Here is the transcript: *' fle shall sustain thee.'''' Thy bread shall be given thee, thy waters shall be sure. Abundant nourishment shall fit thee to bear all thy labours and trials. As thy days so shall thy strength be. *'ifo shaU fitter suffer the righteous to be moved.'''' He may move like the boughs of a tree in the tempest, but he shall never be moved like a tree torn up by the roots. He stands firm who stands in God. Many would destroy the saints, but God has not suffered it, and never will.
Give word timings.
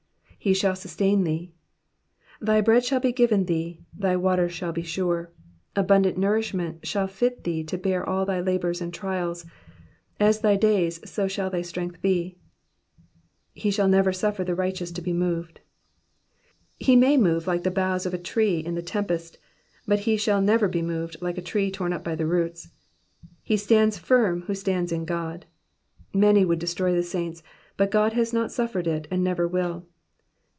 *' 0.41 0.43
fle 0.43 0.53
shall 0.53 0.75
sustain 0.75 1.23
thee.'''' 1.23 1.51
Thy 2.41 2.61
bread 2.61 2.83
shall 2.83 2.99
be 2.99 3.11
given 3.11 3.45
thee, 3.45 3.85
thy 3.95 4.15
waters 4.15 4.51
shall 4.51 4.71
be 4.73 4.81
sure. 4.81 5.31
Abundant 5.75 6.17
nourishment 6.17 6.83
shall 6.87 7.05
fit 7.05 7.43
thee 7.43 7.63
to 7.65 7.77
bear 7.77 8.03
all 8.03 8.25
thy 8.25 8.41
labours 8.41 8.81
and 8.81 8.91
trials. 8.91 9.45
As 10.19 10.39
thy 10.41 10.55
days 10.55 10.99
so 11.07 11.27
shall 11.27 11.51
thy 11.51 11.61
strength 11.61 12.01
be. 12.01 12.39
*'ifo 13.55 13.69
shaU 13.71 13.87
fitter 13.91 14.11
suffer 14.11 14.43
the 14.43 14.55
righteous 14.55 14.91
to 14.93 15.01
be 15.03 15.13
moved.'''' 15.13 15.59
He 16.79 16.95
may 16.95 17.17
move 17.17 17.45
like 17.45 17.61
the 17.61 17.69
boughs 17.69 18.07
of 18.07 18.13
a 18.15 18.17
tree 18.17 18.57
in 18.57 18.73
the 18.73 18.81
tempest, 18.81 19.37
but 19.85 19.99
he 19.99 20.17
shall 20.17 20.41
never 20.41 20.67
be 20.67 20.81
moved 20.81 21.17
like 21.21 21.37
a 21.37 21.43
tree 21.43 21.69
torn 21.69 21.93
up 21.93 22.03
by 22.03 22.15
the 22.15 22.25
roots. 22.25 22.69
He 23.43 23.57
stands 23.57 23.99
firm 23.99 24.41
who 24.47 24.55
stands 24.55 24.91
in 24.91 25.05
God. 25.05 25.45
Many 26.15 26.45
would 26.45 26.57
destroy 26.57 26.95
the 26.95 27.03
saints, 27.03 27.43
but 27.77 27.91
God 27.91 28.13
has 28.13 28.33
not 28.33 28.51
suffered 28.51 28.87
it, 28.87 29.07
and 29.11 29.23
never 29.23 29.47
will. 29.47 29.85